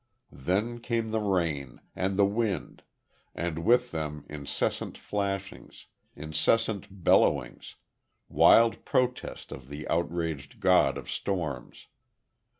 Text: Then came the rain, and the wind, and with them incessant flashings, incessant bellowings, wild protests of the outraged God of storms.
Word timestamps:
Then 0.33 0.79
came 0.79 1.11
the 1.11 1.19
rain, 1.19 1.79
and 1.95 2.17
the 2.17 2.25
wind, 2.25 2.81
and 3.35 3.59
with 3.63 3.91
them 3.91 4.25
incessant 4.27 4.97
flashings, 4.97 5.85
incessant 6.15 6.87
bellowings, 7.03 7.75
wild 8.27 8.83
protests 8.83 9.51
of 9.51 9.69
the 9.69 9.87
outraged 9.89 10.59
God 10.59 10.97
of 10.97 11.07
storms. 11.07 11.85